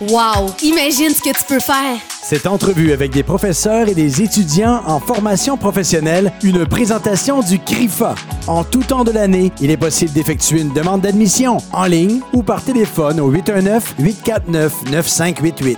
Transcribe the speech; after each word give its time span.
Wow! 0.00 0.50
Imagine 0.64 1.10
ce 1.10 1.22
que 1.22 1.30
tu 1.30 1.44
peux 1.46 1.60
faire! 1.60 2.00
Cette 2.10 2.48
entrevue 2.48 2.90
avec 2.92 3.12
des 3.12 3.22
professeurs 3.22 3.88
et 3.88 3.94
des 3.94 4.22
étudiants 4.22 4.82
en 4.86 4.98
formation 4.98 5.56
professionnelle, 5.56 6.32
une 6.42 6.66
présentation 6.66 7.42
du 7.42 7.60
CRIFA. 7.60 8.16
En 8.48 8.64
tout 8.64 8.82
temps 8.82 9.04
de 9.04 9.12
l'année, 9.12 9.52
il 9.60 9.70
est 9.70 9.76
possible 9.76 10.10
d'effectuer 10.12 10.62
une 10.62 10.72
demande 10.72 11.02
d'admission 11.02 11.58
en 11.72 11.84
ligne 11.84 12.18
ou 12.32 12.42
par 12.42 12.64
téléphone 12.64 13.20
au 13.20 13.32
819-849-9588. 13.32 15.76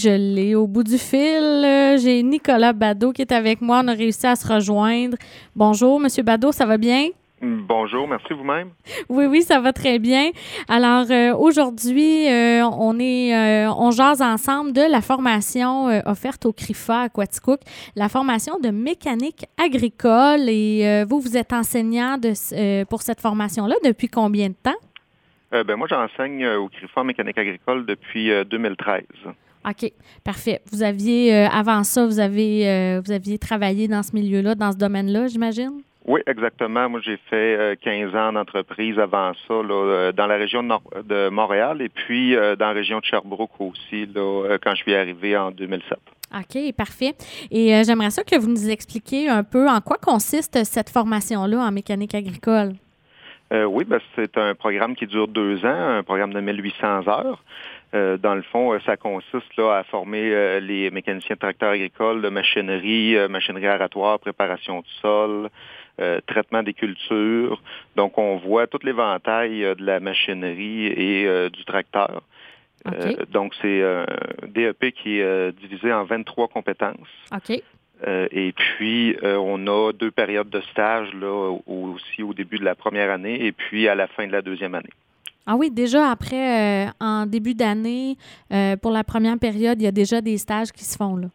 Je 0.00 0.08
l'ai 0.08 0.54
au 0.54 0.66
bout 0.66 0.84
du 0.84 0.96
fil. 0.96 1.98
J'ai 2.02 2.22
Nicolas 2.22 2.72
Badeau 2.72 3.12
qui 3.12 3.20
est 3.20 3.32
avec 3.32 3.60
moi. 3.60 3.82
On 3.84 3.88
a 3.88 3.92
réussi 3.92 4.26
à 4.26 4.34
se 4.34 4.46
rejoindre. 4.46 5.18
Bonjour, 5.54 6.00
Monsieur 6.00 6.22
Badeau, 6.22 6.52
ça 6.52 6.64
va 6.64 6.78
bien? 6.78 7.08
Bonjour, 7.40 8.08
merci 8.08 8.32
vous-même. 8.32 8.70
Oui, 9.08 9.26
oui, 9.26 9.42
ça 9.42 9.60
va 9.60 9.72
très 9.72 10.00
bien. 10.00 10.30
Alors 10.66 11.06
euh, 11.10 11.32
aujourd'hui, 11.34 12.28
euh, 12.28 12.64
on 12.64 12.98
est, 12.98 13.34
euh, 13.34 13.72
on 13.76 13.92
jase 13.92 14.22
ensemble 14.22 14.72
de 14.72 14.80
la 14.90 15.00
formation 15.00 15.86
offerte 16.04 16.46
au 16.46 16.52
CRIFA 16.52 17.02
à 17.02 17.08
Quaticook, 17.08 17.60
la 17.94 18.08
formation 18.08 18.58
de 18.58 18.70
mécanique 18.70 19.46
agricole. 19.56 20.48
Et 20.48 21.04
vous, 21.08 21.20
vous 21.20 21.36
êtes 21.36 21.52
enseignant 21.52 22.18
de, 22.18 22.84
pour 22.84 23.02
cette 23.02 23.20
formation-là 23.20 23.76
depuis 23.84 24.08
combien 24.08 24.48
de 24.48 24.56
temps? 24.60 24.78
ben 25.50 25.76
moi, 25.76 25.86
j'enseigne 25.88 26.46
au 26.46 26.68
CRIFA 26.68 27.04
mécanique 27.04 27.38
agricole 27.38 27.86
depuis 27.86 28.30
2013. 28.46 29.02
OK, 29.68 29.92
parfait. 30.24 30.60
Vous 30.72 30.82
aviez, 30.82 31.34
avant 31.46 31.84
ça, 31.84 32.06
vous 32.06 32.18
avez, 32.20 33.00
vous 33.04 33.12
aviez 33.12 33.38
travaillé 33.38 33.88
dans 33.88 34.02
ce 34.02 34.14
milieu-là, 34.14 34.54
dans 34.54 34.72
ce 34.72 34.76
domaine-là, 34.76 35.28
j'imagine? 35.28 35.82
Oui, 36.08 36.22
exactement. 36.26 36.88
Moi, 36.88 37.00
j'ai 37.04 37.18
fait 37.28 37.78
15 37.82 38.14
euh, 38.14 38.18
ans 38.18 38.32
d'entreprise 38.32 38.98
avant 38.98 39.34
ça, 39.46 39.52
euh, 39.52 40.10
dans 40.10 40.26
la 40.26 40.36
région 40.36 40.62
de, 40.62 41.28
Montréal 41.28 41.82
et 41.82 41.90
puis 41.90 42.34
euh, 42.34 42.56
dans 42.56 42.68
la 42.68 42.72
région 42.72 42.98
de 42.98 43.04
Sherbrooke 43.04 43.60
aussi, 43.60 44.06
là, 44.06 44.56
quand 44.62 44.74
je 44.74 44.82
suis 44.84 44.94
arrivé 44.94 45.36
en 45.36 45.50
2007. 45.50 45.98
OK, 46.34 46.74
parfait. 46.74 47.14
Et 47.50 47.84
j'aimerais 47.84 48.08
ça 48.08 48.24
que 48.24 48.36
vous 48.36 48.48
nous 48.48 48.70
expliquiez 48.70 49.28
un 49.28 49.44
peu 49.44 49.68
en 49.68 49.82
quoi 49.82 49.98
consiste 49.98 50.64
cette 50.64 50.88
formation-là 50.88 51.58
en 51.58 51.70
mécanique 51.70 52.14
agricole? 52.14 52.72
oui, 53.50 53.84
ben, 53.84 53.98
c'est 54.14 54.36
un 54.36 54.54
programme 54.54 54.94
qui 54.94 55.06
dure 55.06 55.26
deux 55.26 55.64
ans, 55.64 55.98
un 55.98 56.02
programme 56.02 56.34
de 56.34 56.40
1800 56.40 57.08
heures. 57.08 57.42
dans 58.18 58.34
le 58.34 58.42
fond, 58.42 58.78
ça 58.84 58.98
consiste 58.98 59.56
là, 59.56 59.78
à 59.78 59.84
former 59.84 60.60
les 60.60 60.90
mécaniciens 60.90 61.34
de 61.34 61.40
tracteurs 61.40 61.70
agricoles, 61.70 62.20
de 62.20 62.28
machinerie, 62.28 63.16
machinerie 63.30 63.68
aratoire, 63.68 64.18
préparation 64.18 64.80
du 64.80 64.90
sol, 65.00 65.48
euh, 66.00 66.20
traitement 66.26 66.62
des 66.62 66.74
cultures. 66.74 67.60
Donc, 67.96 68.18
on 68.18 68.36
voit 68.36 68.68
tout 68.68 68.78
l'éventail 68.84 69.64
euh, 69.64 69.74
de 69.74 69.84
la 69.84 69.98
machinerie 69.98 70.86
et 70.86 71.26
euh, 71.26 71.50
du 71.50 71.64
tracteur. 71.64 72.22
donc, 73.32 73.52
c'est 73.60 73.82
un 73.82 74.06
DEP 74.46 74.94
qui 74.94 75.18
est 75.18 75.52
divisé 75.58 75.92
en 75.92 76.04
23 76.04 76.48
compétences. 76.48 77.08
OK. 77.34 77.60
et 78.06 78.52
puis, 78.52 79.16
on 79.22 79.66
a 79.66 79.92
deux 79.92 80.12
périodes 80.12 80.48
de 80.48 80.60
stage 80.72 81.12
là, 81.14 81.58
aussi 81.66 82.22
au 82.22 82.32
début 82.32 82.58
de 82.58 82.64
la 82.64 82.76
première 82.76 83.10
année 83.10 83.44
et 83.44 83.52
puis 83.52 83.88
à 83.88 83.94
la 83.94 84.06
fin 84.06 84.26
de 84.26 84.32
la 84.32 84.40
deuxième 84.40 84.74
année. 84.74 84.92
Ah 85.44 85.56
oui, 85.56 85.70
déjà 85.70 86.10
après, 86.10 86.86
en 87.00 87.26
début 87.26 87.54
d'année, 87.54 88.16
pour 88.80 88.92
la 88.92 89.02
première 89.02 89.38
période, 89.38 89.82
il 89.82 89.84
y 89.84 89.88
a 89.88 89.92
déjà 89.92 90.20
des 90.20 90.38
stages 90.38 90.70
qui 90.70 90.84
se 90.84 90.96
font 90.96 91.16
là. 91.16 91.28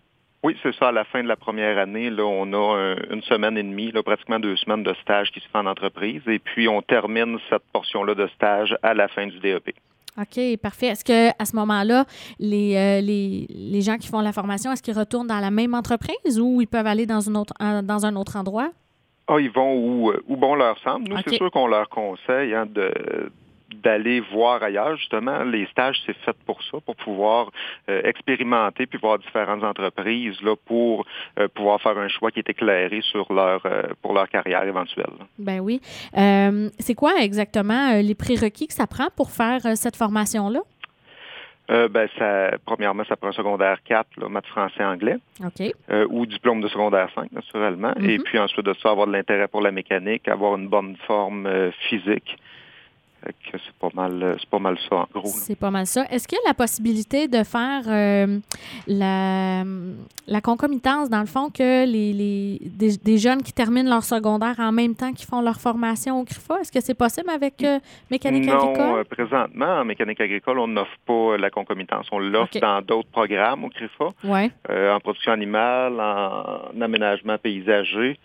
Oui, 0.44 0.58
c'est 0.62 0.76
ça. 0.76 0.90
À 0.90 0.92
la 0.92 1.06
fin 1.06 1.24
de 1.24 1.28
la 1.28 1.38
première 1.38 1.78
année, 1.78 2.10
là, 2.10 2.26
on 2.26 2.52
a 2.54 2.96
une 3.10 3.22
semaine 3.24 3.58
et 3.58 3.64
demie, 3.64 3.92
là, 3.92 4.04
pratiquement 4.04 4.40
deux 4.40 4.58
semaines 4.58 4.84
de 4.84 4.94
stage 4.96 5.32
qui 5.32 5.40
se 5.40 5.48
fait 5.48 5.58
en 5.58 5.66
entreprise. 5.66 6.22
Et 6.28 6.40
puis, 6.40 6.68
on 6.68 6.82
termine 6.82 7.38
cette 7.50 7.64
portion-là 7.72 8.14
de 8.14 8.28
stage 8.36 8.76
à 8.84 8.94
la 8.94 9.08
fin 9.08 9.26
du 9.26 9.40
DEP. 9.40 9.74
OK, 10.20 10.58
parfait. 10.62 10.88
Est-ce 10.88 11.04
que 11.04 11.30
à 11.42 11.46
ce 11.46 11.56
moment-là, 11.56 12.06
les, 12.40 12.76
euh, 12.76 13.02
les, 13.02 13.48
les, 13.50 13.82
gens 13.82 13.98
qui 13.98 14.08
font 14.08 14.20
la 14.20 14.32
formation, 14.32 14.72
est-ce 14.72 14.84
qu'ils 14.84 14.98
retournent 14.98 15.28
dans 15.28 15.40
la 15.40 15.50
même 15.50 15.74
entreprise 15.74 16.40
ou 16.40 16.62
ils 16.62 16.68
peuvent 16.68 16.86
aller 16.86 17.08
dans, 17.08 17.22
une 17.22 17.36
autre, 17.36 17.54
dans 17.82 18.06
un 18.06 18.16
autre 18.16 18.36
endroit? 18.36 18.70
Ah, 19.28 19.40
ils 19.40 19.50
vont 19.50 19.74
où, 19.74 20.12
euh, 20.12 20.22
où 20.28 20.36
bon 20.36 20.54
leur 20.54 20.78
semble. 20.80 21.10
Nous, 21.10 21.18
c'est 21.26 21.36
sûr 21.36 21.50
qu'on 21.50 21.68
leur 21.68 21.90
conseille 21.90 22.54
hein, 22.54 22.68
de, 22.68 22.92
d'aller 23.84 24.22
voir 24.22 24.64
ailleurs. 24.64 24.96
Justement, 24.98 25.44
les 25.44 25.66
stages, 25.68 26.02
c'est 26.06 26.16
fait 26.18 26.36
pour 26.46 26.64
ça, 26.64 26.80
pour 26.86 26.96
pouvoir 26.96 27.52
euh, 27.90 28.02
expérimenter 28.04 28.86
puis 28.86 28.98
voir 28.98 29.20
différentes 29.20 29.64
entreprises 29.64 30.42
là, 30.42 30.56
pour 30.66 31.06
euh, 31.40 31.48
pouvoir 31.50 31.82
faire 31.82 31.98
un 31.98 32.08
choix 32.08 32.32
qui 32.32 32.40
est 32.40 32.50
éclairé 32.50 33.02
sur 33.02 33.32
leur 33.32 33.66
euh, 33.66 33.84
pour 34.02 34.14
leur 34.14 34.30
carrière 34.30 34.64
éventuelle. 34.64 35.14
Ben 35.38 35.60
oui. 35.60 35.82
c'est 36.80 36.96
quoi 36.96 37.22
exactement 37.22 38.02
les 38.02 38.16
prérequis 38.16 38.68
que 38.68 38.74
ça 38.74 38.88
prend 38.88 39.10
pour 39.16 39.32
faire 39.32 39.62
cette 39.76 39.96
formation-là? 39.96 40.62
ben, 41.70 42.08
ça, 42.20 42.52
premièrement, 42.66 43.04
ça 43.06 43.16
prend 43.16 43.30
un 43.30 43.34
secondaire 43.34 43.80
4, 43.84 44.18
là, 44.18 44.30
maths, 44.30 44.46
français, 44.46 44.84
anglais. 44.84 45.18
Ou 46.10 46.26
diplôme 46.26 46.62
de 46.62 46.68
secondaire 46.68 47.10
5, 47.16 47.32
naturellement. 47.32 47.94
Et 47.96 48.18
mm-hmm. 48.18 48.24
puis 48.24 48.38
ensuite 48.38 48.66
de 48.66 48.76
ça, 48.82 48.92
avoir 48.92 49.08
de 49.08 49.14
l'intérêt 49.14 49.48
pour 49.48 49.62
la 49.62 49.72
mécanique, 49.72 50.28
avoir 50.28 50.56
une 50.56 50.68
bonne 50.68 50.96
forme 51.08 51.50
physique 51.90 52.38
c'est 53.52 53.74
pas 53.80 53.90
mal, 53.94 54.22
euh, 54.22 54.36
c'est 54.40 54.50
pas 54.50 54.60
mal 54.60 54.78
ça 54.90 54.96
en 54.96 55.08
gros. 55.14 55.28
C'est 55.28 55.58
pas 55.58 55.72
mal 55.72 55.86
ça. 55.86 56.06
Est-ce 56.10 56.28
qu'il 56.28 56.38
y 56.38 56.46
a 56.46 56.50
la 56.50 56.54
possibilité 56.54 57.28
de 57.28 57.44
faire 57.44 57.84
euh, 57.88 58.40
la, 58.88 59.64
la, 60.28 60.42
concomitance, 60.42 61.10
dans 61.10 61.20
le 61.20 61.26
fond, 61.26 61.50
que 61.50 61.86
les, 61.86 62.14
les 62.14 62.60
des, 63.04 63.18
jeunes 63.18 63.42
qui 63.42 63.54
terminent 63.54 63.90
leur 63.90 64.04
secondaire 64.04 64.56
en 64.60 64.72
même 64.72 64.96
temps 64.96 65.14
qu'ils 65.14 65.28
font 65.28 65.42
leur 65.42 65.60
formation 65.60 66.20
au 66.20 66.24
CRIFA? 66.26 66.62
Est-ce 66.62 66.72
que 66.72 66.82
c'est 66.82 66.98
possible 66.98 67.30
avec 67.30 67.64
euh, 67.64 67.80
mécanique 68.10 68.50
agricole? 68.50 68.98
Non, 68.98 69.04
présentement, 69.10 69.80
en 69.80 69.86
mécanique 69.86 70.22
agricole, 70.22 70.60
on 70.60 70.68
n'offre 70.68 70.98
pas 71.06 71.38
la 71.38 71.50
concomitance. 71.50 72.08
On 72.12 72.20
l'offre 72.20 72.60
dans 72.60 72.82
d'autres 72.82 73.10
programmes 73.10 73.64
au 73.64 73.70
CRIFA. 73.70 74.10
Ouais. 74.24 74.52
en 74.70 75.00
production 75.00 75.32
animale, 75.32 76.00
en 76.00 76.82
aménagement 76.82 77.38
paysager. 77.38 78.20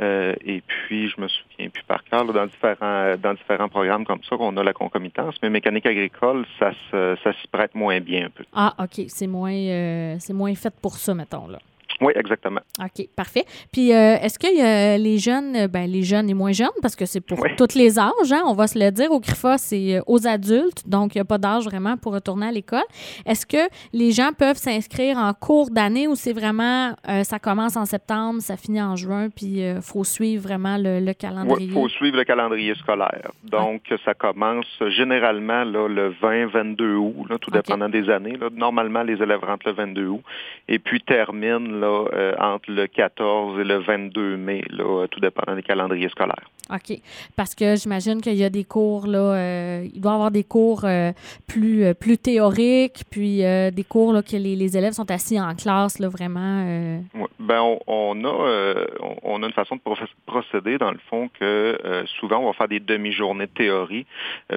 Euh, 0.00 0.34
et 0.44 0.62
puis, 0.62 1.08
je 1.08 1.20
me 1.20 1.28
souviens 1.28 1.68
plus 1.68 1.82
par 1.84 2.04
cœur, 2.04 2.24
dans 2.24 2.46
différents 2.46 3.16
dans 3.16 3.34
différents 3.34 3.68
programmes 3.68 4.04
comme 4.04 4.22
ça 4.28 4.36
qu'on 4.36 4.56
a 4.56 4.62
la 4.62 4.72
concomitance, 4.72 5.34
mais 5.42 5.50
mécanique 5.50 5.86
agricole, 5.86 6.46
ça 6.58 6.72
s'y 6.72 7.48
prête 7.50 7.74
moins 7.74 8.00
bien 8.00 8.26
un 8.26 8.30
peu. 8.30 8.44
Ah, 8.52 8.74
OK. 8.78 9.04
C'est 9.08 9.26
moins 9.26 9.52
euh, 9.52 10.16
c'est 10.18 10.32
moins 10.32 10.54
fait 10.54 10.74
pour 10.80 10.96
ça, 10.96 11.14
mettons 11.14 11.48
là. 11.48 11.58
Oui, 12.00 12.12
exactement. 12.16 12.60
OK, 12.80 13.06
parfait. 13.14 13.44
Puis, 13.72 13.92
euh, 13.92 14.16
est-ce 14.16 14.38
que 14.38 14.46
y 14.46 15.02
les 15.02 15.18
jeunes, 15.18 15.54
euh, 15.56 15.68
ben, 15.68 15.90
les 15.90 16.02
jeunes 16.02 16.30
et 16.30 16.34
moins 16.34 16.52
jeunes, 16.52 16.68
parce 16.80 16.96
que 16.96 17.04
c'est 17.04 17.20
pour 17.20 17.44
tous 17.56 17.74
les 17.74 17.98
âges, 17.98 18.32
hein, 18.32 18.42
on 18.46 18.54
va 18.54 18.66
se 18.66 18.78
le 18.78 18.90
dire, 18.90 19.10
au 19.10 19.20
CRIFA, 19.20 19.58
c'est 19.58 19.96
euh, 19.96 20.02
aux 20.06 20.26
adultes, 20.26 20.88
donc 20.88 21.14
il 21.14 21.18
n'y 21.18 21.22
a 21.22 21.24
pas 21.24 21.38
d'âge 21.38 21.64
vraiment 21.64 21.96
pour 21.98 22.14
retourner 22.14 22.46
à 22.46 22.52
l'école. 22.52 22.84
Est-ce 23.26 23.44
que 23.44 23.68
les 23.92 24.12
gens 24.12 24.30
peuvent 24.36 24.56
s'inscrire 24.56 25.18
en 25.18 25.34
cours 25.34 25.70
d'année 25.70 26.08
ou 26.08 26.14
c'est 26.14 26.32
vraiment, 26.32 26.94
ça 27.22 27.38
commence 27.38 27.76
en 27.76 27.84
septembre, 27.84 28.40
ça 28.40 28.56
finit 28.56 28.80
en 28.80 28.96
juin, 28.96 29.28
puis 29.28 29.60
il 29.60 29.80
faut 29.82 30.04
suivre 30.04 30.42
vraiment 30.42 30.76
le, 30.78 31.12
calendrier? 31.12 31.66
Il 31.66 31.72
faut 31.72 31.88
suivre 31.88 32.16
le 32.16 32.24
calendrier 32.24 32.74
scolaire. 32.76 33.30
Donc, 33.44 33.82
ça 34.04 34.14
commence 34.14 34.66
généralement 34.88 35.64
là, 35.64 35.88
le 35.88 36.12
20-22 36.12 36.94
août, 36.94 37.26
là, 37.28 37.38
tout 37.38 37.50
dépendant 37.50 37.88
des 37.88 38.08
années. 38.08 38.36
Là. 38.36 38.48
Normalement, 38.54 39.02
les 39.02 39.22
élèves 39.22 39.44
rentrent 39.44 39.68
le 39.68 39.74
22 39.74 40.06
août 40.06 40.22
et 40.68 40.78
puis 40.78 41.00
terminent 41.00 41.58
là, 41.58 41.89
euh, 41.90 42.34
entre 42.38 42.70
le 42.70 42.86
14 42.86 43.58
et 43.60 43.64
le 43.64 43.78
22 43.78 44.36
mai, 44.36 44.62
là, 44.70 45.06
tout 45.10 45.20
dépendant 45.20 45.54
des 45.54 45.62
calendriers 45.62 46.08
scolaires. 46.08 46.50
OK. 46.70 46.98
Parce 47.36 47.54
que 47.54 47.76
j'imagine 47.76 48.20
qu'il 48.20 48.36
y 48.36 48.44
a 48.44 48.50
des 48.50 48.64
cours, 48.64 49.06
là, 49.06 49.18
euh, 49.18 49.88
il 49.92 50.00
doit 50.00 50.12
y 50.12 50.14
avoir 50.14 50.30
des 50.30 50.44
cours 50.44 50.84
euh, 50.84 51.12
plus, 51.46 51.94
plus 51.94 52.18
théoriques, 52.18 53.04
puis 53.10 53.38
des 53.38 53.84
cours 53.88 54.12
là, 54.12 54.22
que 54.22 54.36
les, 54.36 54.76
élèves 54.76 54.92
sont 54.92 55.10
assis 55.10 55.40
en 55.40 55.54
classe, 55.54 55.98
là, 55.98 56.08
vraiment. 56.08 56.64
Oui. 57.14 57.26
Ben, 57.40 57.78
on, 57.86 58.24
a, 58.24 58.86
on, 59.22 59.42
a 59.42 59.46
une 59.46 59.52
façon 59.52 59.76
de 59.76 59.80
procéder, 60.26 60.78
dans 60.78 60.90
le 60.90 61.00
fond, 61.08 61.28
que 61.28 62.04
souvent, 62.18 62.38
on 62.38 62.46
va 62.46 62.52
faire 62.52 62.68
des 62.68 62.80
demi-journées 62.80 63.46
de 63.46 63.52
théorie. 63.52 64.06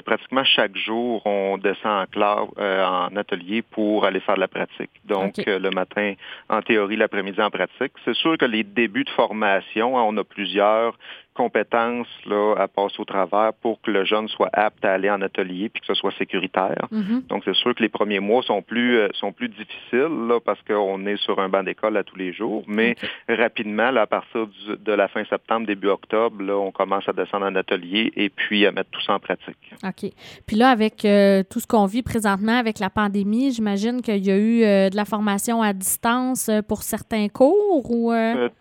pratiquement 0.05 0.43
chaque 0.43 0.75
jour, 0.77 1.25
on 1.25 1.57
descend 1.57 2.03
en 2.03 2.05
classe, 2.05 2.49
en 2.57 3.15
atelier 3.15 3.61
pour 3.61 4.05
aller 4.05 4.19
faire 4.19 4.35
de 4.35 4.41
la 4.41 4.47
pratique. 4.47 4.91
Donc, 5.05 5.35
le 5.45 5.69
matin 5.69 6.13
en 6.49 6.61
théorie, 6.61 6.97
l'après 6.97 7.23
midi 7.23 7.41
en 7.41 7.49
pratique. 7.49 7.93
C'est 8.05 8.15
sûr 8.15 8.37
que 8.37 8.45
les 8.45 8.63
débuts 8.63 9.05
de 9.05 9.09
formation, 9.11 9.97
hein, 9.97 10.03
on 10.05 10.17
a 10.17 10.23
plusieurs 10.23 10.97
compétences 11.33 12.07
là, 12.25 12.55
à 12.57 12.67
passer 12.67 12.95
au 12.99 13.05
travers 13.05 13.51
pour 13.61 13.81
que 13.81 13.91
le 13.91 14.05
jeune 14.05 14.27
soit 14.27 14.49
apte 14.53 14.83
à 14.85 14.93
aller 14.93 15.09
en 15.09 15.21
atelier 15.21 15.69
puis 15.69 15.81
que 15.81 15.87
ce 15.87 15.93
soit 15.93 16.11
sécuritaire. 16.17 16.87
Mm-hmm. 16.91 17.27
Donc, 17.27 17.43
c'est 17.45 17.55
sûr 17.55 17.73
que 17.75 17.81
les 17.81 17.89
premiers 17.89 18.19
mois 18.19 18.43
sont 18.43 18.61
plus 18.61 18.97
euh, 18.97 19.07
sont 19.13 19.31
plus 19.31 19.49
difficiles 19.49 20.27
là, 20.27 20.39
parce 20.39 20.61
qu'on 20.63 21.05
est 21.05 21.17
sur 21.17 21.39
un 21.39 21.49
banc 21.49 21.63
d'école 21.63 21.97
à 21.97 22.03
tous 22.03 22.15
les 22.15 22.33
jours. 22.33 22.63
Mais 22.67 22.95
rapidement, 23.27 23.91
là, 23.91 24.01
à 24.01 24.07
partir 24.07 24.47
de 24.67 24.91
la 24.91 25.07
fin 25.07 25.23
septembre, 25.25 25.67
début 25.67 25.87
octobre, 25.87 26.41
là, 26.43 26.57
on 26.57 26.71
commence 26.71 27.07
à 27.07 27.13
descendre 27.13 27.45
en 27.45 27.55
atelier 27.55 28.11
et 28.15 28.29
puis 28.29 28.65
à 28.65 28.71
mettre 28.71 28.89
tout 28.91 29.01
ça 29.01 29.13
en 29.13 29.19
pratique. 29.19 29.57
OK. 29.83 30.11
Puis 30.45 30.55
là, 30.55 30.69
avec 30.69 31.05
euh, 31.05 31.43
tout 31.49 31.59
ce 31.59 31.67
qu'on 31.67 31.85
vit 31.85 32.03
présentement 32.03 32.57
avec 32.57 32.79
la 32.79 32.89
pandémie, 32.89 33.51
j'imagine 33.51 34.01
qu'il 34.01 34.25
y 34.25 34.31
a 34.31 34.37
eu 34.37 34.63
euh, 34.63 34.89
de 34.89 34.95
la 34.95 35.05
formation 35.05 35.61
à 35.61 35.73
distance 35.73 36.49
pour 36.67 36.83
certains 36.83 37.27
cours 37.29 37.89
ou... 37.89 38.11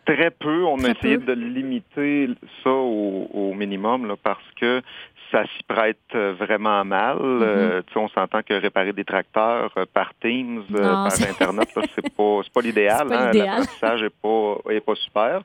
très 0.07 0.31
peu. 0.31 0.65
On 0.65 0.83
a 0.85 0.91
essayé 0.91 1.19
de 1.19 1.33
limiter 1.33 2.29
ça 2.63 2.71
au, 2.71 3.53
minimum 3.55 4.07
là, 4.07 4.15
parce 4.23 4.45
que 4.57 4.83
ça 5.31 5.45
s'y 5.45 5.63
prête 5.63 6.15
vraiment 6.15 6.85
mal. 6.85 7.17
Mm-hmm. 7.19 7.83
on 7.97 8.09
s'entend 8.09 8.43
que 8.43 8.55
réparer 8.55 8.93
des 8.93 9.05
tracteurs 9.05 9.73
par 9.95 10.13
Teams, 10.21 10.65
par 10.71 11.07
Internet, 11.07 11.69
c'est 11.95 12.15
pas, 12.15 12.41
pas 12.53 12.61
l'idéal. 12.61 13.09
Hein? 13.11 13.31
L'apprentissage 13.33 14.03
n'est 14.03 14.81
pas, 14.81 14.95
super. 14.95 15.41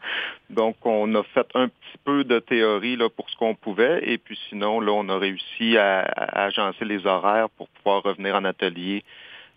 Donc, 0.50 0.75
on 0.84 1.14
a 1.16 1.24
fait 1.24 1.48
un 1.56 1.68
petit 1.68 1.98
peu 2.04 2.24
de 2.24 2.40
théorie 2.40 2.98
là, 2.98 3.10
pour 3.10 3.30
ce 3.30 3.38
qu'on 3.38 3.56
pouvait. 3.56 4.02
Et 4.04 4.18
puis 4.18 4.38
sinon, 4.50 4.81
là, 4.81 4.92
on 4.92 5.08
a 5.10 5.18
réussi 5.18 5.78
à, 5.78 6.02
à 6.02 6.46
agencer 6.46 6.84
les 6.84 7.06
horaires 7.06 7.50
pour 7.58 7.70
pouvoir 7.70 8.04
revenir 8.04 8.36
en 8.36 8.44
atelier 8.44 9.04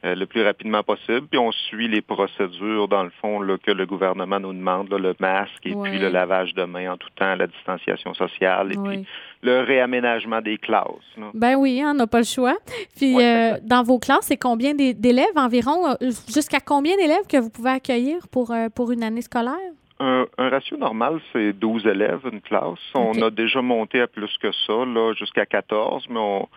euh, 0.03 0.15
le 0.15 0.25
plus 0.25 0.43
rapidement 0.43 0.83
possible. 0.83 1.27
Puis 1.31 1.39
on 1.39 1.53
suit 1.53 1.87
les 1.87 2.01
procédures, 2.01 2.89
dans 2.89 3.03
le 3.03 3.11
fond, 3.21 3.41
là, 3.41 3.59
que 3.59 3.71
le 3.71 3.85
gouvernement 3.85 4.41
nous 4.41 4.55
demande, 4.55 4.89
le 4.91 5.15
masque 5.21 5.67
et 5.67 5.75
puis 5.75 5.99
le 5.99 6.09
lavage 6.09 6.55
de 6.55 6.65
main 6.65 6.93
en 6.93 6.97
tout 6.97 7.11
temps, 7.17 7.35
la 7.35 7.47
distanciation 7.47 8.15
sociale 8.15 8.73
et 8.73 8.77
puis 8.77 9.07
le 9.43 9.61
réaménagement 9.61 10.41
des 10.41 10.57
classes. 10.57 10.87
Ben 11.35 11.57
oui, 11.57 11.83
on 11.85 11.93
n'a 11.93 12.07
pas 12.07 12.19
le 12.19 12.25
choix. 12.25 12.57
Puis 12.97 13.23
euh, 13.23 13.59
dans 13.63 13.83
vos 13.83 13.99
classes, 13.99 14.27
c'est 14.27 14.39
combien 14.39 14.73
d'élèves 14.75 15.37
environ? 15.37 15.91
Euh, 15.91 16.11
jusqu'à 16.33 16.61
combien 16.61 16.97
d'élèves 16.97 17.27
que 17.29 17.37
vous 17.37 17.51
pouvez 17.51 17.73
accueillir 17.73 18.27
pour, 18.29 18.55
pour 18.75 18.93
une 18.93 19.03
année 19.03 19.23
scolaire? 19.23 19.57
Un, 20.03 20.27
ratio 20.39 20.79
normal, 20.79 21.21
c'est 21.31 21.53
12 21.53 21.87
élèves, 21.87 22.21
une 22.33 22.41
classe. 22.41 22.79
On 22.95 23.21
a 23.21 23.29
déjà 23.29 23.61
monté 23.61 24.01
à 24.01 24.07
plus 24.07 24.35
que 24.39 24.51
ça, 24.67 24.73
là, 24.87 25.13
jusqu'à 25.13 25.45
14, 25.45 26.07
mais 26.09 26.19
on, 26.19 26.49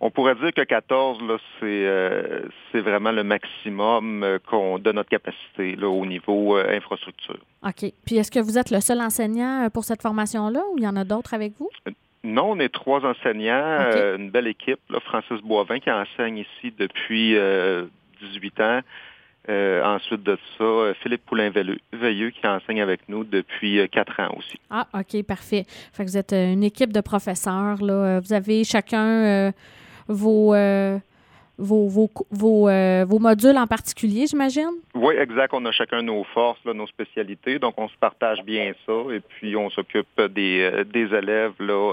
on 0.00 0.10
pourrait 0.10 0.34
dire 0.36 0.52
que 0.52 0.62
14, 0.62 1.20
là, 1.22 1.36
c'est, 1.58 1.66
euh, 1.66 2.42
c'est 2.72 2.80
vraiment 2.80 3.12
le 3.12 3.22
maximum 3.22 4.22
euh, 4.22 4.38
qu'on, 4.38 4.78
de 4.78 4.92
notre 4.92 5.10
capacité 5.10 5.76
là, 5.76 5.88
au 5.88 6.06
niveau 6.06 6.56
euh, 6.56 6.74
infrastructure. 6.74 7.38
OK. 7.62 7.92
Puis 8.06 8.16
est-ce 8.16 8.30
que 8.30 8.40
vous 8.40 8.56
êtes 8.56 8.70
le 8.70 8.80
seul 8.80 9.00
enseignant 9.00 9.68
pour 9.72 9.84
cette 9.84 10.00
formation-là 10.00 10.62
ou 10.72 10.78
il 10.78 10.84
y 10.84 10.88
en 10.88 10.96
a 10.96 11.04
d'autres 11.04 11.34
avec 11.34 11.52
vous? 11.58 11.70
Non, 12.24 12.52
on 12.52 12.60
est 12.60 12.70
trois 12.70 13.04
enseignants, 13.04 13.90
une 14.16 14.30
belle 14.30 14.46
équipe. 14.46 14.80
Là, 14.90 15.00
Francis 15.00 15.40
Boivin 15.42 15.78
qui 15.78 15.90
enseigne 15.90 16.38
ici 16.38 16.72
depuis 16.78 17.34
18 18.20 18.60
ans. 18.60 18.80
ensuite 19.48 20.22
de 20.22 20.38
ça, 20.58 20.92
Philippe 21.02 21.24
Poulain-Veilleux 21.24 22.30
qui 22.30 22.46
enseigne 22.46 22.82
avec 22.82 23.08
nous 23.08 23.24
depuis 23.24 23.88
quatre 23.88 24.20
ans 24.20 24.34
aussi. 24.36 24.60
Ah, 24.68 24.86
OK, 24.92 25.22
parfait. 25.22 25.64
Fait 25.94 26.04
que 26.04 26.10
vous 26.10 26.18
êtes 26.18 26.32
une 26.32 26.62
équipe 26.62 26.92
de 26.92 27.00
professeurs. 27.00 27.82
Là. 27.82 28.20
Vous 28.20 28.34
avez 28.34 28.64
chacun 28.64 29.50
vos, 30.10 30.54
euh, 30.54 30.98
vos, 31.56 31.88
vos, 31.88 32.10
vos, 32.30 32.68
euh, 32.68 33.04
vos, 33.06 33.18
modules 33.18 33.56
en 33.56 33.66
particulier, 33.66 34.26
j'imagine? 34.26 34.70
Oui, 34.94 35.14
exact. 35.14 35.54
On 35.54 35.64
a 35.64 35.72
chacun 35.72 36.02
nos 36.02 36.24
forces, 36.24 36.58
nos 36.64 36.86
spécialités. 36.86 37.58
Donc, 37.58 37.74
on 37.78 37.88
se 37.88 37.96
partage 37.98 38.42
bien 38.44 38.72
ça. 38.86 38.92
Et 39.12 39.20
puis, 39.20 39.56
on 39.56 39.70
s'occupe 39.70 40.20
des, 40.30 40.70
euh, 40.72 40.84
des 40.84 41.14
élèves, 41.14 41.54
là. 41.60 41.92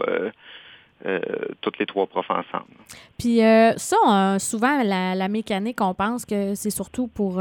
toutes 1.62 1.78
les 1.78 1.86
trois 1.86 2.08
profs 2.08 2.32
ensemble. 2.32 2.74
Puis 3.20 3.38
ça, 3.78 4.40
souvent, 4.40 4.82
la, 4.84 5.28
mécanique, 5.28 5.80
on 5.80 5.94
pense 5.94 6.26
que 6.26 6.56
c'est 6.56 6.72
surtout 6.72 7.08
pour, 7.08 7.40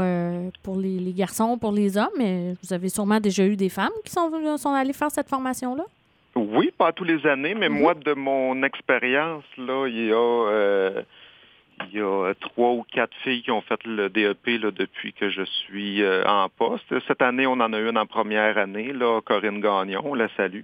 pour 0.61 0.77
les, 0.77 0.99
les, 0.99 1.13
garçons, 1.13 1.57
pour 1.57 1.71
les 1.71 1.97
hommes, 1.97 2.17
mais 2.19 2.53
vous 2.61 2.71
avez 2.71 2.89
sûrement 2.89 3.19
déjà 3.19 3.43
eu 3.45 3.55
des 3.55 3.69
femmes 3.69 3.97
qui 4.05 4.11
sont, 4.11 4.57
sont 4.57 4.73
allées 4.73 4.93
faire 4.93 5.09
cette 5.09 5.27
formation-là? 5.27 5.85
Oui, 6.37 6.71
pas 6.77 6.91
tous 6.91 7.03
les 7.03 7.25
années, 7.25 7.55
mais 7.55 7.69
mhm. 7.69 7.79
moi, 7.79 7.93
de 7.93 8.13
mon 8.13 8.63
expérience, 8.63 9.43
là, 9.57 9.87
il 9.87 10.07
y 10.07 10.11
a 10.11 10.15
euh, 10.15 11.01
il 11.91 11.99
y 11.99 12.01
a 12.01 12.33
trois 12.39 12.71
ou 12.71 12.85
quatre 12.91 13.15
filles 13.23 13.43
qui 13.43 13.51
ont 13.51 13.61
fait 13.61 13.79
le 13.85 14.09
DEP 14.09 14.61
là, 14.61 14.71
depuis 14.71 15.13
que 15.13 15.29
je 15.29 15.43
suis 15.43 16.01
euh, 16.01 16.25
en 16.25 16.49
poste. 16.49 16.85
Cette 17.07 17.21
année, 17.21 17.45
on 17.45 17.53
en 17.53 17.71
a 17.73 17.79
une 17.79 17.97
en 17.97 18.05
première 18.05 18.57
année, 18.57 18.93
là, 18.93 19.21
Corinne 19.21 19.61
Gagnon, 19.61 20.01
on 20.03 20.13
la 20.15 20.27
salue. 20.35 20.63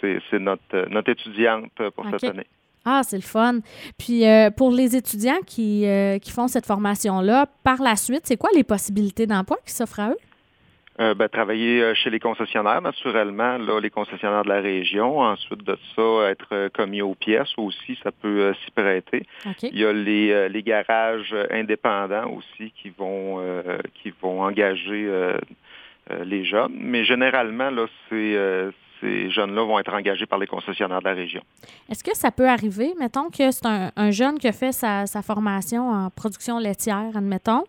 C'est 0.00 0.38
notre, 0.38 0.88
notre 0.88 1.10
étudiante 1.10 1.72
pour 1.94 2.06
cette 2.10 2.24
année. 2.24 2.46
Ah, 2.84 3.00
c'est 3.02 3.16
le 3.16 3.22
fun. 3.22 3.60
Puis 3.98 4.22
pour 4.56 4.70
les 4.70 4.94
étudiants 4.94 5.40
qui, 5.44 5.84
qui 6.22 6.30
font 6.30 6.46
cette 6.46 6.66
formation-là, 6.66 7.46
par 7.64 7.82
la 7.82 7.96
suite, 7.96 8.22
c'est 8.24 8.36
quoi 8.36 8.50
les 8.54 8.62
possibilités 8.62 9.26
d'emploi 9.26 9.58
qui 9.66 9.72
s'offrent 9.72 10.00
à 10.00 10.10
eux? 10.10 10.18
Euh, 11.00 11.12
ben, 11.12 11.28
travailler 11.28 11.82
euh, 11.82 11.94
chez 11.94 12.08
les 12.08 12.20
concessionnaires, 12.20 12.80
naturellement, 12.80 13.58
là, 13.58 13.80
les 13.80 13.90
concessionnaires 13.90 14.44
de 14.44 14.48
la 14.48 14.60
région. 14.60 15.18
Ensuite 15.18 15.64
de 15.64 15.76
ça, 15.96 16.30
être 16.30 16.46
euh, 16.52 16.68
commis 16.68 17.02
aux 17.02 17.16
pièces 17.16 17.52
aussi, 17.56 17.98
ça 18.04 18.12
peut 18.12 18.54
s'y 18.64 18.70
prêter. 18.70 19.26
Il 19.62 19.76
y 19.76 19.84
a 19.84 19.92
les, 19.92 20.48
les 20.48 20.62
garages 20.62 21.34
indépendants 21.50 22.30
aussi 22.30 22.72
qui 22.80 22.90
vont 22.90 23.42
qui 23.94 24.12
vont 24.22 24.42
engager 24.42 25.10
les 26.24 26.44
jeunes. 26.44 26.76
Mais 26.78 27.04
généralement, 27.04 27.70
là, 27.70 27.86
c'est 28.08 28.70
ces 29.04 29.30
jeunes-là 29.30 29.64
vont 29.64 29.78
être 29.78 29.92
engagés 29.92 30.26
par 30.26 30.38
les 30.38 30.46
concessionnaires 30.46 31.00
de 31.00 31.04
la 31.04 31.14
région. 31.14 31.42
Est-ce 31.90 32.02
que 32.02 32.16
ça 32.16 32.30
peut 32.30 32.48
arriver, 32.48 32.94
mettons 32.98 33.28
que 33.28 33.50
c'est 33.50 33.66
un, 33.66 34.10
jeune 34.10 34.38
qui 34.38 34.48
a 34.48 34.52
fait 34.52 34.72
sa, 34.72 35.06
formation 35.22 35.90
en 35.90 36.10
production 36.10 36.58
laitière, 36.58 37.10
admettons, 37.14 37.64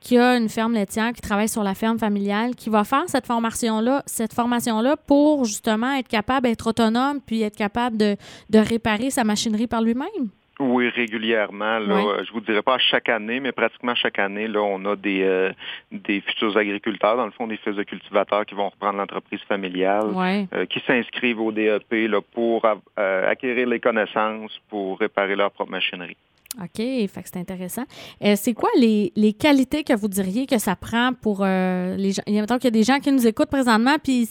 qui 0.00 0.18
a 0.18 0.36
une 0.36 0.48
ferme 0.48 0.74
laitière, 0.74 1.12
qui 1.12 1.20
travaille 1.20 1.48
sur 1.48 1.62
la 1.62 1.74
ferme 1.74 1.98
familiale, 1.98 2.54
qui 2.54 2.70
va 2.70 2.84
faire 2.84 3.04
cette 3.06 3.26
formation-là, 3.26 4.02
cette 4.06 4.32
formation-là 4.32 4.96
pour 4.96 5.44
justement 5.44 5.92
être 5.94 6.08
capable 6.08 6.46
d'être 6.46 6.66
autonome 6.66 7.20
puis 7.24 7.42
être 7.42 7.56
capable 7.56 7.96
de 7.96 8.16
réparer 8.54 9.10
sa 9.10 9.24
machinerie 9.24 9.66
par 9.66 9.82
lui-même? 9.82 10.30
Oui, 10.58 10.88
régulièrement. 10.88 11.78
Là, 11.78 12.22
Je 12.24 12.32
vous 12.32 12.40
dirais 12.40 12.62
pas 12.62 12.78
chaque 12.78 13.08
année, 13.08 13.40
mais 13.40 13.52
pratiquement 13.52 13.94
chaque 13.94 14.18
année, 14.18 14.48
là, 14.48 14.60
on 14.62 14.82
a 14.86 14.96
des, 14.96 15.22
euh, 15.22 15.52
des 15.92 16.22
futurs 16.22 16.56
agriculteurs, 16.56 17.16
dans 17.16 17.26
le 17.26 17.30
fond, 17.30 17.46
des 17.46 17.58
fils 17.58 17.76
de 17.76 17.82
cultivateurs 17.82 18.46
qui 18.46 18.54
vont 18.54 18.70
reprendre 18.70 18.98
l'entreprise 18.98 19.40
familiale, 19.42 20.12
euh, 20.54 20.64
qui 20.64 20.80
s'inscrivent 20.86 21.40
au 21.40 21.52
DEP 21.52 22.08
là, 22.08 22.20
pour 22.32 22.64
euh, 22.64 23.30
acquérir 23.30 23.68
les 23.68 23.80
connaissances 23.80 24.58
pour 24.70 24.98
réparer 24.98 25.36
leur 25.36 25.50
propre 25.50 25.72
machinerie. 25.72 26.16
OK, 26.58 26.78
fait 26.78 27.08
que 27.08 27.28
c'est 27.30 27.36
intéressant. 27.36 27.84
Euh, 28.24 28.34
c'est 28.34 28.54
quoi 28.54 28.70
les, 28.78 29.12
les, 29.14 29.34
qualités 29.34 29.84
que 29.84 29.92
vous 29.92 30.08
diriez 30.08 30.46
que 30.46 30.56
ça 30.58 30.74
prend 30.74 31.12
pour 31.12 31.40
euh, 31.42 31.96
les 31.96 32.12
gens? 32.12 32.22
Il 32.26 32.34
y 32.34 32.40
a, 32.40 32.46
qu'il 32.46 32.64
y 32.64 32.66
a 32.68 32.70
des 32.70 32.82
gens 32.82 32.98
qui 32.98 33.12
nous 33.12 33.26
écoutent 33.26 33.50
présentement, 33.50 33.96
puis 34.02 34.26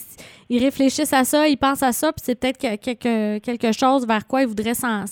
ils 0.50 0.64
réfléchissent 0.64 1.14
à 1.14 1.24
ça, 1.24 1.48
ils 1.48 1.58
pensent 1.58 1.84
à 1.84 1.92
ça, 1.92 2.12
puis 2.12 2.24
c'est 2.26 2.40
peut-être 2.40 2.58
quelque, 2.58 3.38
quelque 3.38 3.72
chose 3.72 4.08
vers 4.08 4.26
quoi 4.26 4.42
ils 4.42 4.48
voudraient 4.48 4.74
s'en, 4.74 5.06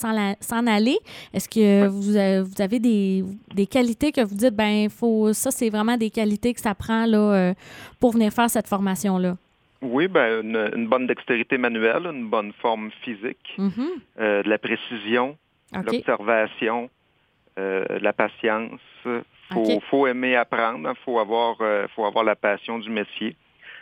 aller. 0.66 0.98
Est-ce 1.36 1.48
que 1.48 1.88
vous, 1.88 2.18
euh, 2.18 2.44
vous, 2.44 2.60
avez 2.60 2.80
des, 2.80 3.24
des, 3.54 3.68
qualités 3.68 4.12
que 4.12 4.22
vous 4.22 4.36
dites, 4.36 4.56
ben 4.56 4.90
faut 4.90 5.34
ça, 5.34 5.52
c'est 5.52 5.70
vraiment 5.70 5.98
des 5.98 6.10
qualités 6.10 6.52
que 6.56 6.62
ça 6.62 6.74
prend 6.74 7.06
là, 7.06 7.54
pour 8.00 8.14
venir 8.14 8.34
faire 8.34 8.50
cette 8.50 8.68
formation-là? 8.68 9.38
Oui, 9.84 10.08
ben 10.08 10.42
une, 10.42 10.88
bonne 10.88 11.06
dextérité 11.06 11.60
manuelle, 11.60 12.08
une 12.12 12.28
bonne 12.28 12.54
forme 12.54 12.90
physique, 13.04 13.54
mm-hmm. 13.60 14.44
de 14.44 14.50
la 14.50 14.58
précision, 14.58 15.38
l'observation, 15.74 16.90
euh, 17.60 17.86
la 18.02 18.14
patience. 18.14 18.80
Faut, 19.52 19.80
faut 19.90 20.08
aimer 20.08 20.36
apprendre. 20.36 20.92
Faut 21.06 21.20
avoir, 21.20 21.58
euh, 21.62 21.88
faut 21.96 22.06
avoir 22.06 22.24
la 22.24 22.36
passion 22.36 22.80
du 22.80 22.90
métier. 22.90 23.36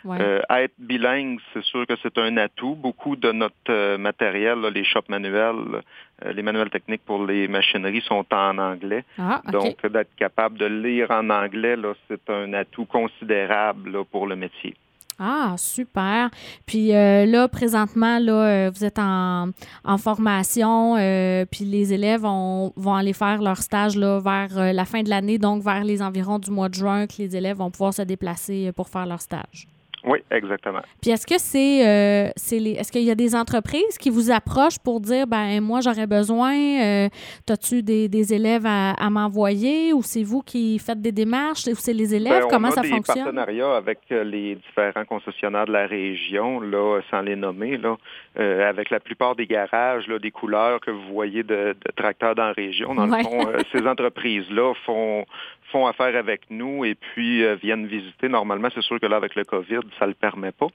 Euh, 0.04 0.42
être 0.50 0.74
bilingue, 0.78 1.38
c'est 1.54 1.62
sûr 1.62 1.86
que 1.86 1.94
c'est 2.02 2.18
un 2.18 2.36
atout. 2.36 2.74
Beaucoup 2.74 3.14
de 3.14 3.30
notre 3.30 3.96
matériel, 3.98 4.60
les 4.74 4.82
shops 4.82 5.08
manuels, 5.08 5.80
les 6.24 6.42
manuels 6.42 6.70
techniques 6.70 7.04
pour 7.06 7.24
les 7.24 7.46
machineries 7.46 8.00
sont 8.00 8.26
en 8.32 8.58
anglais. 8.58 9.04
Ah, 9.16 9.40
Donc, 9.52 9.86
d'être 9.86 10.12
capable 10.16 10.58
de 10.58 10.66
lire 10.66 11.12
en 11.12 11.30
anglais, 11.30 11.76
c'est 12.08 12.28
un 12.30 12.52
atout 12.52 12.84
considérable 12.84 14.04
pour 14.06 14.26
le 14.26 14.34
métier. 14.34 14.74
Ah, 15.18 15.54
super. 15.58 16.30
Puis 16.66 16.94
euh, 16.94 17.26
là, 17.26 17.48
présentement, 17.48 18.18
là, 18.18 18.32
euh, 18.32 18.70
vous 18.74 18.84
êtes 18.84 18.98
en, 18.98 19.50
formation, 19.98 20.96
euh, 20.96 21.44
puis 21.50 21.64
les 21.64 21.92
élèves 21.92 22.22
vont 22.22 22.94
aller 22.94 23.12
faire 23.12 23.42
leur 23.42 23.58
stage 23.58 23.96
là, 23.96 24.20
vers 24.20 24.72
la 24.72 24.84
fin 24.84 25.02
de 25.02 25.10
l'année, 25.10 25.38
donc 25.38 25.62
vers 25.62 25.84
les 25.84 26.02
environs 26.02 26.38
du 26.38 26.50
mois 26.50 26.68
de 26.68 26.74
juin, 26.74 27.06
que 27.06 27.14
les 27.18 27.36
élèves 27.36 27.58
vont 27.58 27.70
pouvoir 27.70 27.94
se 27.94 28.02
déplacer 28.02 28.72
pour 28.72 28.88
faire 28.88 29.06
leur 29.06 29.20
stage. 29.20 29.68
Oui, 30.04 30.18
exactement. 30.30 30.80
Puis 31.00 31.12
est-ce 31.12 31.26
que 31.26 31.38
c'est 31.38 31.86
euh, 31.86 32.30
est-ce 32.34 32.90
qu'il 32.90 33.02
y 33.02 33.10
a 33.10 33.14
des 33.14 33.36
entreprises 33.36 33.98
qui 34.00 34.10
vous 34.10 34.30
approchent 34.32 34.78
pour 34.78 35.00
dire 35.00 35.26
ben 35.26 35.60
moi 35.60 35.80
j'aurais 35.80 36.08
besoin 36.08 36.54
euh, 36.54 37.08
as-tu 37.48 37.82
des, 37.82 38.08
des, 38.08 38.34
élèves 38.34 38.66
à, 38.66 39.10
m'envoyer 39.10 39.92
ou 39.92 40.02
c'est 40.02 40.24
vous 40.24 40.42
qui 40.42 40.78
faites 40.78 41.00
des 41.00 41.12
démarches 41.12 41.66
ou 41.68 41.74
c'est 41.74 41.92
les 41.92 42.14
élèves? 42.14 42.42
Ben, 42.42 42.48
comment 42.50 42.70
ça 42.70 42.82
fonctionne 42.82 43.18
On 43.18 43.20
a 43.20 43.30
des 43.30 43.34
partenariats 43.36 43.76
avec 43.76 43.98
euh, 44.10 44.24
les 44.24 44.56
différents 44.56 45.04
concessionnaires 45.04 45.66
de 45.66 45.72
la 45.72 45.86
région 45.86 46.60
là 46.60 47.00
sans 47.10 47.20
les 47.20 47.36
nommer 47.36 47.76
là 47.76 47.96
euh, 48.40 48.68
avec 48.68 48.90
la 48.90 48.98
plupart 48.98 49.36
des 49.36 49.46
garages 49.46 50.08
là 50.08 50.18
des 50.18 50.30
couleurs 50.30 50.80
que 50.80 50.90
vous 50.90 51.12
voyez 51.12 51.42
de, 51.42 51.76
de 51.78 51.92
tracteurs 51.94 52.34
dans 52.34 52.46
la 52.46 52.52
région 52.52 52.94
dans 52.94 53.06
le 53.06 53.22
fond 53.22 53.52
ces 53.72 53.86
entreprises 53.86 54.50
là 54.50 54.72
font 54.84 55.24
font 55.72 55.86
affaire 55.86 56.14
avec 56.14 56.42
nous 56.50 56.84
et 56.84 56.94
puis 56.94 57.42
euh, 57.42 57.56
viennent 57.56 57.86
visiter. 57.86 58.28
Normalement, 58.28 58.68
c'est 58.72 58.82
sûr 58.82 59.00
que 59.00 59.06
là, 59.06 59.16
avec 59.16 59.34
le 59.34 59.44
COVID, 59.44 59.80
ça 59.98 60.06
le 60.06 60.14
permet 60.14 60.52
pas, 60.52 60.68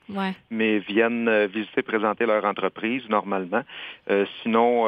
mais 0.50 0.80
viennent 0.80 1.28
euh, 1.28 1.48
visiter, 1.48 1.82
présenter 1.82 2.26
leur 2.26 2.44
entreprise 2.46 3.08
normalement. 3.10 3.64
Euh, 4.10 4.26
sinon, 4.42 4.86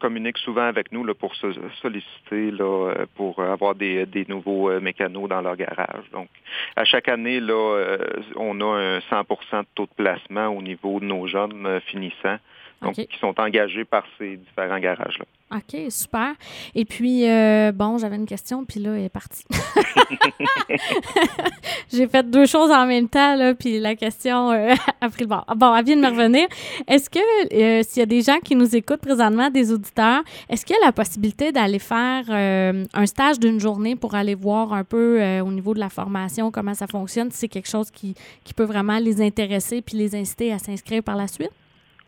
communiquent 0.00 0.38
souvent 0.38 0.64
avec 0.64 0.92
nous 0.92 1.04
là, 1.04 1.14
pour 1.14 1.34
se 1.34 1.46
solliciter 1.80 2.50
là, 2.50 2.94
pour 3.16 3.40
avoir 3.42 3.74
des, 3.74 4.06
des 4.06 4.24
nouveaux 4.28 4.80
mécanos 4.80 5.28
dans 5.28 5.40
leur 5.40 5.56
garage. 5.56 6.10
Donc, 6.12 6.28
à 6.76 6.84
chaque 6.84 7.08
année, 7.08 7.40
là, 7.40 7.96
on 8.36 8.60
a 8.60 8.64
un 8.64 8.98
100% 8.98 9.60
de 9.60 9.66
taux 9.74 9.86
de 9.86 9.94
placement 9.96 10.48
au 10.48 10.62
niveau 10.62 11.00
de 11.00 11.04
nos 11.04 11.26
jeunes 11.26 11.80
finissants. 11.86 12.38
donc 12.80 12.94
qui 12.94 13.18
sont 13.18 13.38
engagés 13.40 13.84
par 13.84 14.04
ces 14.18 14.36
différents 14.36 14.78
garages-là. 14.80 15.24
OK, 15.54 15.76
super. 15.90 16.32
Et 16.74 16.86
puis, 16.86 17.28
euh, 17.28 17.72
bon, 17.72 17.98
j'avais 17.98 18.16
une 18.16 18.26
question, 18.26 18.64
puis 18.64 18.80
là, 18.80 18.96
elle 18.96 19.04
est 19.04 19.10
partie. 19.10 19.44
J'ai 21.92 22.08
fait 22.08 22.30
deux 22.30 22.46
choses 22.46 22.70
en 22.70 22.86
même 22.86 23.08
temps, 23.08 23.36
là, 23.36 23.54
puis 23.54 23.78
la 23.78 23.94
question 23.94 24.50
euh, 24.50 24.74
a 25.00 25.08
pris 25.10 25.22
le 25.22 25.26
bord. 25.26 25.44
Bon, 25.56 25.76
elle 25.76 25.84
vient 25.84 25.96
de 25.96 26.00
me 26.00 26.08
revenir. 26.08 26.46
Est-ce 26.88 27.10
que, 27.10 27.18
euh, 27.18 27.82
s'il 27.86 28.00
y 28.00 28.02
a 28.02 28.06
des 28.06 28.22
gens 28.22 28.38
qui 28.42 28.56
nous 28.56 28.74
écoutent 28.74 29.02
présentement, 29.02 29.50
des 29.50 29.72
auditeurs, 29.72 30.22
est-ce 30.48 30.64
qu'il 30.64 30.74
y 30.74 30.82
a 30.82 30.86
la 30.86 30.92
possibilité 30.92 31.52
d'aller 31.52 31.78
faire 31.78 32.30
un 32.30 33.06
stage 33.06 33.38
d'une 33.38 33.60
journée 33.60 33.94
pour 33.94 34.14
aller 34.14 34.34
voir 34.34 34.72
un 34.72 34.84
peu 34.84 35.20
au 35.40 35.50
niveau 35.50 35.74
de 35.74 35.80
la 35.80 35.90
formation 35.90 36.50
comment 36.50 36.74
ça 36.74 36.86
fonctionne, 36.86 37.30
si 37.30 37.38
c'est 37.38 37.48
quelque 37.48 37.68
chose 37.68 37.90
qui, 37.90 38.14
qui 38.44 38.54
peut 38.54 38.64
vraiment 38.64 38.98
les 38.98 39.20
intéresser 39.20 39.82
puis 39.82 39.98
les 39.98 40.14
inciter 40.14 40.52
à 40.52 40.58
s'inscrire 40.58 41.02
par 41.02 41.16
la 41.16 41.28
suite? 41.28 41.50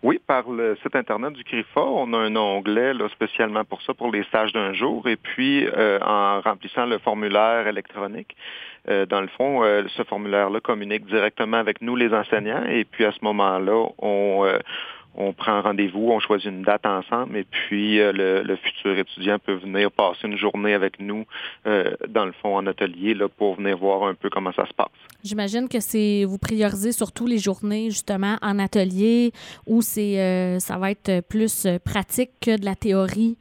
Oui, 0.04 0.20
par 0.26 0.50
le 0.50 0.76
site 0.82 0.94
Internet 0.96 1.32
du 1.32 1.42
CRIFA, 1.44 1.80
on 1.80 2.12
a 2.12 2.18
un 2.18 2.36
onglet 2.36 2.92
là, 2.92 3.08
spécialement 3.08 3.64
pour 3.64 3.80
ça, 3.80 3.94
pour 3.94 4.12
les 4.12 4.22
stages 4.24 4.52
d'un 4.52 4.74
jour. 4.74 5.08
Et 5.08 5.16
puis, 5.16 5.66
euh, 5.66 5.98
en 6.02 6.42
remplissant 6.42 6.84
le 6.84 6.98
formulaire 6.98 7.66
électronique, 7.66 8.36
euh, 8.90 9.06
dans 9.06 9.22
le 9.22 9.28
fond, 9.28 9.64
euh, 9.64 9.84
ce 9.96 10.02
formulaire-là 10.02 10.60
communique 10.60 11.06
directement 11.06 11.56
avec 11.56 11.80
nous, 11.80 11.96
les 11.96 12.12
enseignants. 12.12 12.64
Et 12.66 12.84
puis, 12.84 13.06
à 13.06 13.12
ce 13.12 13.20
moment-là, 13.22 13.86
on 13.96 14.46
on 15.16 15.32
prend 15.32 15.62
rendez-vous, 15.62 16.10
on 16.10 16.20
choisit 16.20 16.46
une 16.46 16.62
date 16.62 16.86
ensemble 16.86 17.36
et 17.36 17.44
puis 17.44 18.00
euh, 18.00 18.12
le, 18.12 18.56
futur 18.56 18.98
étudiant 18.98 19.38
peut 19.38 19.54
venir 19.54 19.90
passer 19.90 20.26
une 20.26 20.36
journée 20.36 20.74
avec 20.74 21.00
nous 21.00 21.24
euh, 21.66 21.94
dans 22.08 22.24
le 22.24 22.32
fond 22.32 22.56
en 22.56 22.66
atelier 22.66 23.16
pour 23.36 23.56
venir 23.56 23.76
voir 23.76 24.04
un 24.04 24.14
peu 24.14 24.30
comment 24.30 24.52
ça 24.52 24.66
se 24.66 24.72
passe. 24.72 24.88
J'imagine 25.22 25.68
que 25.68 25.80
c'est 25.80 26.24
vous 26.24 26.38
priorisez 26.38 26.92
surtout 26.92 27.26
les 27.26 27.38
journées 27.38 27.90
justement 27.90 28.36
en 28.42 28.58
atelier 28.58 29.32
où 29.66 29.82
c'est 29.82 30.20
euh, 30.20 30.58
ça 30.58 30.78
va 30.78 30.90
être 30.90 31.20
plus 31.28 31.66
pratique 31.84 32.30
que 32.40 32.58
de 32.58 32.64
la 32.64 32.74
théorie? 32.74 33.36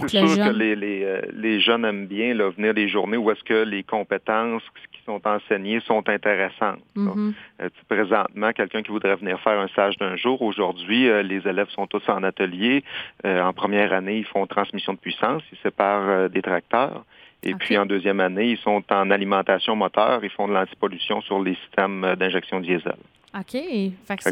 Pour 0.00 0.06
que 0.06 0.26
jeune... 0.26 0.52
que 0.52 0.56
les, 0.56 0.76
les, 0.76 1.20
les, 1.32 1.60
jeunes 1.60 1.84
aiment 1.84 2.06
bien 2.06 2.34
là, 2.34 2.50
venir 2.50 2.74
des 2.74 2.88
journées 2.88 3.16
où 3.16 3.30
est-ce 3.30 3.44
que 3.44 3.64
les 3.64 3.82
compétences 3.82 4.62
sont 5.06 5.26
enseignés 5.26 5.80
sont 5.80 6.06
intéressantes. 6.08 6.82
Mm-hmm. 6.96 7.32
Euh, 7.62 7.68
présentement, 7.88 8.52
quelqu'un 8.52 8.82
qui 8.82 8.90
voudrait 8.90 9.16
venir 9.16 9.40
faire 9.40 9.58
un 9.58 9.68
stage 9.68 9.96
d'un 9.96 10.16
jour, 10.16 10.42
aujourd'hui, 10.42 11.08
euh, 11.08 11.22
les 11.22 11.46
élèves 11.48 11.68
sont 11.70 11.86
tous 11.86 12.02
en 12.08 12.22
atelier. 12.22 12.84
Euh, 13.24 13.40
en 13.40 13.52
première 13.52 13.92
année, 13.92 14.18
ils 14.18 14.26
font 14.26 14.46
transmission 14.46 14.92
de 14.92 14.98
puissance, 14.98 15.42
ils 15.52 15.58
séparent 15.62 16.28
des 16.28 16.42
tracteurs. 16.42 17.04
Et 17.42 17.54
puis 17.54 17.78
en 17.78 17.86
deuxième 17.86 18.18
année, 18.20 18.50
ils 18.50 18.58
sont 18.58 18.82
en 18.90 19.10
alimentation 19.10 19.76
moteur, 19.76 20.24
ils 20.24 20.30
font 20.30 20.48
de 20.48 20.52
l'antipollution 20.52 21.20
sur 21.20 21.40
les 21.40 21.54
systèmes 21.54 22.16
d'injection 22.18 22.60
diesel. 22.60 22.96
OK. 23.38 23.60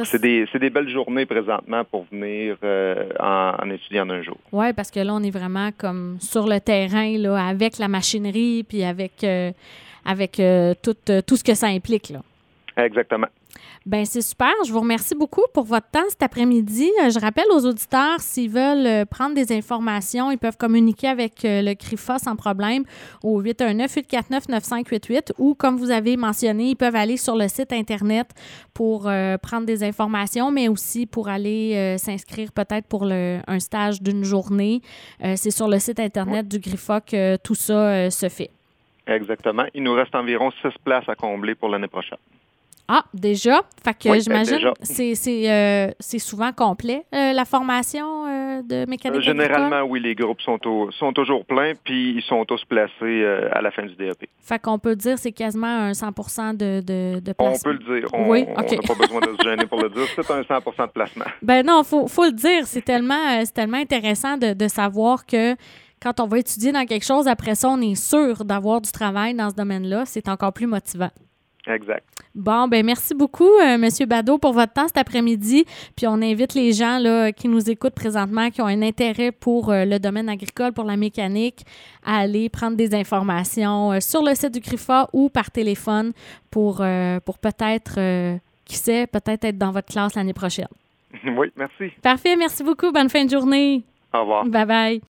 c'est 0.05 0.21
des, 0.21 0.71
belles 0.71 0.89
journées 0.89 1.27
présentement 1.27 1.85
pour 1.85 2.07
venir 2.11 2.57
en, 3.21 3.53
en, 3.63 3.71
étudiant 3.71 4.09
un 4.09 4.23
jour. 4.23 4.39
Oui, 4.51 4.73
parce 4.73 4.91
que 4.91 5.01
là, 5.01 5.15
on 5.15 5.23
est 5.23 5.31
vraiment 5.31 5.71
comme 5.77 6.17
sur 6.21 6.47
le 6.47 6.59
terrain, 6.59 7.19
là, 7.19 7.37
avec 7.49 7.79
la 7.79 7.89
machinerie, 7.89 8.65
puis 8.67 8.83
avec 8.83 9.25
avec 10.05 10.39
euh, 10.41 10.75
tout, 10.81 10.97
euh, 11.09 11.23
tout 11.23 11.37
ce 11.37 11.45
que 11.45 11.55
ça 11.55 11.67
implique. 11.69 12.11
Là. 12.11 12.23
Exactement. 12.77 13.29
Ben 13.87 14.05
c'est 14.05 14.23
super. 14.23 14.53
Je 14.67 14.73
vous 14.73 14.81
remercie 14.81 15.15
beaucoup 15.15 15.45
pour 15.53 15.65
votre 15.65 15.89
temps 15.91 16.09
cet 16.09 16.23
après-midi. 16.23 16.91
Euh, 17.03 17.11
je 17.11 17.21
rappelle 17.21 17.45
aux 17.53 17.67
auditeurs, 17.67 18.19
s'ils 18.19 18.51
veulent 18.51 19.05
prendre 19.07 19.35
des 19.35 19.53
informations, 19.53 20.31
ils 20.31 20.39
peuvent 20.39 20.57
communiquer 20.57 21.09
avec 21.09 21.43
le 21.45 21.75
CRIFA 21.75 22.19
sans 22.19 22.35
problème 22.35 22.85
au 23.23 23.43
819-849-9588 23.43 25.33
ou, 25.39 25.55
comme 25.55 25.77
vous 25.77 25.91
avez 25.91 26.17
mentionné, 26.17 26.71
ils 26.71 26.77
peuvent 26.77 26.97
aller 26.97 27.19
sur 27.19 27.37
le 27.37 27.47
site 27.47 27.73
Internet 27.73 28.31
pour 28.73 29.03
prendre 29.43 29.67
des 29.67 29.85
informations, 29.85 30.51
mais 30.51 30.69
aussi 30.69 31.07
pour 31.07 31.29
aller 31.29 31.97
s'inscrire 31.99 32.51
peut-être 32.53 32.87
pour 32.89 33.05
le, 33.05 33.41
un 33.47 33.61
stage 33.61 34.01
d'une 34.03 34.25
journée. 34.25 34.81
c'est 35.21 35.51
sur 35.51 35.69
le 35.69 35.79
site 35.79 36.01
Internet 36.01 36.49
du 36.49 36.59
CRIFA 36.61 37.03
que 37.03 37.37
tout 37.37 37.55
ça 37.55 38.11
se 38.11 38.29
fait. 38.29 38.51
Exactement. 39.07 39.65
Il 39.75 39.83
nous 39.83 39.93
reste 39.93 40.15
environ 40.15 40.51
six 40.63 40.73
places 40.83 41.09
à 41.09 41.15
combler 41.15 41.55
pour 41.55 41.69
l'année 41.69 41.89
prochaine. 41.89 42.19
Ah, 42.87 43.05
déjà? 43.15 43.63
Fait 43.83 43.95
que 43.95 44.09
ben, 44.11 44.21
j'imagine 44.21 44.71
c'est 44.83 45.15
euh, 45.51 45.91
c'est 45.99 46.19
souvent 46.19 46.53
complet, 46.53 47.05
euh, 47.15 47.33
la 47.33 47.45
formation 47.47 48.27
euh, 48.27 48.63
de 48.63 48.89
mécanique 48.89 49.23
Généralement, 49.23 49.83
oui, 49.83 50.01
les 50.01 50.15
groupes 50.15 50.41
sont, 50.43 50.59
sont 50.99 51.13
toujours 51.15 51.47
pleins, 51.47 51.73
puis 51.83 52.17
ils 52.17 52.23
sont 52.23 52.45
tous 52.45 52.63
placés 52.67 53.25
à 53.53 53.63
la 53.63 53.71
fin 53.71 53.85
du 53.85 53.95
DEP. 53.97 54.29
Fait 54.39 54.59
qu'on 54.61 54.79
peut 54.79 54.97
dire 54.97 55.19
c'est 55.19 55.33
quasiment 55.33 55.67
un 55.67 55.95
100 55.95 56.55
de, 56.55 56.81
de, 56.81 57.21
de 57.21 57.33
placement. 57.33 57.55
On 57.55 57.59
peut 57.59 57.73
le 57.73 58.01
dire. 58.01 58.09
On, 58.13 58.29
oui, 58.31 58.43
OK. 58.43 58.67
On 58.71 58.75
n'a 58.75 58.95
pas 58.95 58.95
besoin 58.95 59.21
de 59.21 59.37
se 59.39 59.49
gêner 59.49 59.67
pour 59.67 59.81
le 59.81 59.89
dire. 59.89 60.07
C'est 60.15 60.31
un 60.31 60.43
100 60.43 60.87
de 60.87 60.91
placement. 60.93 61.25
Ben 61.43 61.65
non, 61.65 61.83
il 61.83 61.87
faut, 61.87 62.07
faut 62.07 62.25
le 62.25 62.33
dire. 62.33 62.67
C'est 62.67 62.83
tellement, 62.83 63.43
tellement 63.55 63.79
intéressant 63.79 64.37
de, 64.37 64.53
de 64.53 64.69
savoir 64.69 65.25
que 65.27 65.55
quand 66.03 66.21
on 66.21 66.27
va 66.27 66.39
étudier 66.39 66.73
dans 66.73 66.85
quelque 66.85 67.05
chose, 67.05 67.29
après 67.29 67.55
ça, 67.55 67.69
on 67.71 67.81
est 67.81 67.95
sûr 67.95 68.45
d'avoir 68.45 68.81
du 68.81 68.93
travail 68.93 69.35
dans 69.35 69.51
ce 69.51 69.55
domaine-là. 69.55 70.05
C'est 70.05 70.29
encore 70.29 70.53
plus 70.53 70.67
motivant. 70.67 71.11
Exact. 71.67 72.05
Bon, 72.35 72.67
ben 72.67 72.85
merci 72.85 73.15
beaucoup, 73.15 73.49
euh, 73.63 73.79
Monsieur 73.79 74.07
Badeau, 74.07 74.39
pour 74.39 74.53
votre 74.53 74.73
temps 74.73 74.89
cet 74.89 74.99
après-midi. 74.99 75.65
Puis 75.97 76.09
on 76.09 76.15
invite 76.15 76.55
les 76.55 76.73
gens 76.73 76.99
là, 76.99 77.31
qui 77.31 77.47
nous 77.47 77.71
écoutent 77.71 77.95
présentement, 77.95 78.51
qui 78.51 78.61
ont 78.61 78.67
un 78.67 78.83
intérêt 78.83 79.31
pour 79.31 79.71
euh, 79.71 79.85
le 79.85 80.01
domaine 80.01 80.29
agricole, 80.29 80.73
pour 80.73 80.85
la 80.85 80.97
mécanique, 80.97 81.65
à 82.05 82.19
aller 82.19 82.49
prendre 82.49 82.77
des 82.77 82.93
informations 82.93 83.93
euh, 83.93 84.01
sur 84.01 84.25
le 84.25 84.35
site 84.35 84.53
du 84.53 84.61
CRIFA 84.61 85.09
ou 85.13 85.29
par 85.29 85.53
téléphone 85.53 86.13
pour, 86.51 86.85
pour 87.25 87.39
peut-être, 87.39 87.99
qui 88.65 88.77
sait, 88.77 89.09
peut-être 89.09 89.45
être 89.45 89.59
dans 89.59 89.73
votre 89.73 89.93
classe 89.93 90.15
l'année 90.15 90.35
prochaine. 90.35 90.69
Oui, 91.25 91.49
merci. 91.57 91.93
Parfait, 92.03 92.37
merci 92.37 92.63
beaucoup. 92.63 92.91
Bonne 92.93 93.09
fin 93.09 93.25
de 93.25 93.31
journée. 93.31 93.83
Au 94.13 94.21
revoir. 94.21 94.45
Bye 94.47 94.67
bye. 94.67 95.03